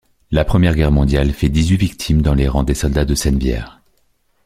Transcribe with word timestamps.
La 0.31 0.43
Première 0.43 0.73
Guerre 0.73 0.91
mondiale 0.91 1.29
fait 1.31 1.49
dix-huit 1.49 1.77
victimes 1.77 2.23
dans 2.23 2.33
les 2.33 2.47
rangs 2.47 2.63
des 2.63 2.73
soldats 2.73 3.05
de 3.05 3.13
Sennevières. 3.13 3.83